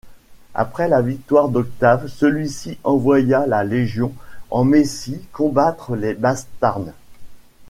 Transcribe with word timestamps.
Après 0.55 0.87
la 0.87 0.99
victoire 1.03 1.47
d’Octave, 1.49 2.07
celui-ci 2.07 2.79
envoya 2.83 3.45
la 3.45 3.63
légion 3.63 4.11
en 4.49 4.63
Mésie 4.63 5.21
combattre 5.31 5.95
les 5.95 6.15
Bastarnes. 6.15 6.93